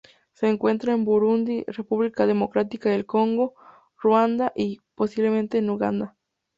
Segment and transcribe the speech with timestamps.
[0.33, 3.53] Se encuentra en Burundi, República Democrática del Congo,
[4.01, 6.15] Ruanda y, posiblemente en Uganda.